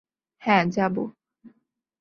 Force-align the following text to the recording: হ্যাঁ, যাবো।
হ্যাঁ, 0.41 0.63
যাবো। 0.67 1.03